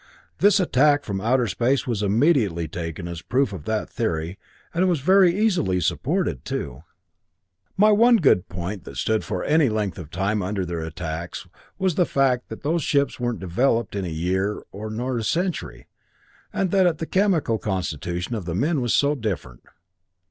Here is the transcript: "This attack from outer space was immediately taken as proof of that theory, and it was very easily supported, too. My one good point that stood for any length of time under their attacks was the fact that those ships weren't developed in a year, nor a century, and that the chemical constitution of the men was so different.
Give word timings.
"This 0.39 0.59
attack 0.59 1.03
from 1.03 1.21
outer 1.21 1.45
space 1.45 1.85
was 1.85 2.01
immediately 2.01 2.67
taken 2.67 3.07
as 3.07 3.21
proof 3.21 3.53
of 3.53 3.65
that 3.65 3.87
theory, 3.87 4.39
and 4.73 4.83
it 4.83 4.87
was 4.87 4.99
very 5.01 5.37
easily 5.39 5.79
supported, 5.79 6.43
too. 6.43 6.81
My 7.77 7.91
one 7.91 8.17
good 8.17 8.49
point 8.49 8.83
that 8.85 8.97
stood 8.97 9.23
for 9.23 9.43
any 9.43 9.69
length 9.69 9.99
of 9.99 10.09
time 10.09 10.41
under 10.41 10.65
their 10.65 10.81
attacks 10.81 11.45
was 11.77 11.93
the 11.93 12.07
fact 12.07 12.49
that 12.49 12.63
those 12.63 12.81
ships 12.81 13.19
weren't 13.19 13.39
developed 13.39 13.95
in 13.95 14.03
a 14.03 14.07
year, 14.09 14.63
nor 14.73 15.19
a 15.19 15.23
century, 15.23 15.85
and 16.51 16.71
that 16.71 16.97
the 16.97 17.05
chemical 17.05 17.59
constitution 17.59 18.33
of 18.33 18.45
the 18.45 18.55
men 18.55 18.81
was 18.81 18.95
so 18.95 19.13
different. 19.13 19.61